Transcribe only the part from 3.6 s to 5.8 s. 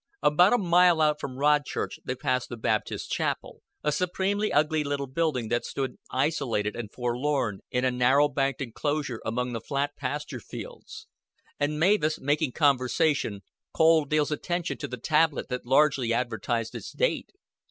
a supremely ugly little building that